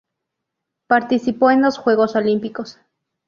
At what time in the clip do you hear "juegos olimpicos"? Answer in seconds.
1.77-2.79